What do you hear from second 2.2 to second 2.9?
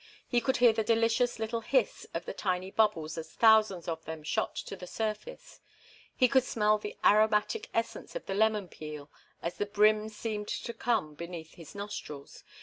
the tiny